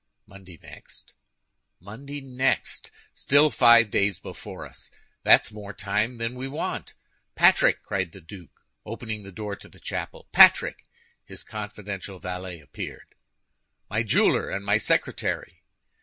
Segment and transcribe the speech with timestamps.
[0.25, 1.13] "Monday next."
[1.79, 2.89] "Monday next!
[3.13, 4.89] Still five days before us.
[5.21, 6.95] That's more time than we want.
[7.35, 10.87] Patrick!" cried the duke, opening the door of the chapel, "Patrick!"
[11.23, 13.13] His confidential valet appeared.
[13.91, 15.61] "My jeweler and my secretary."